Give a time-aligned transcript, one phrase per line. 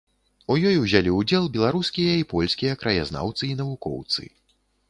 [0.53, 4.21] У ёй узялі ўдзел беларускія і польскія краязнаўцы і навукоўцы.